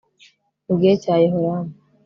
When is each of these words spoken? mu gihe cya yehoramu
mu 0.65 0.73
gihe 0.79 0.93
cya 1.03 1.15
yehoramu 1.23 1.73